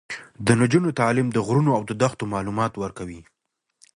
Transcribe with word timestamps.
د 0.45 0.47
نجونو 0.61 0.89
تعلیم 0.99 1.27
د 1.31 1.37
غرونو 1.45 1.71
او 1.77 1.81
دښتو 2.01 2.23
معلومات 2.33 2.73
ورکوي. 2.77 3.21